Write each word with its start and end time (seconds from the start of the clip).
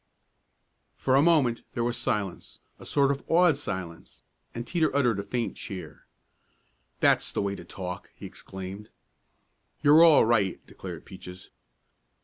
For 0.95 1.13
a 1.15 1.21
moment 1.21 1.61
there 1.73 1.83
was 1.83 1.95
silence 1.95 2.59
a 2.79 2.87
sort 2.87 3.11
of 3.11 3.23
awed 3.27 3.55
silence 3.55 4.23
and 4.51 4.65
Teeter 4.65 4.89
uttered 4.95 5.19
a 5.19 5.23
faint 5.23 5.55
cheer. 5.57 6.07
"That's 7.01 7.31
the 7.31 7.39
way 7.43 7.53
to 7.55 7.63
talk!" 7.63 8.09
he 8.15 8.25
exclaimed. 8.25 8.89
"You're 9.83 10.03
all 10.03 10.25
right!" 10.25 10.59
declared 10.65 11.05
Peaches. 11.05 11.51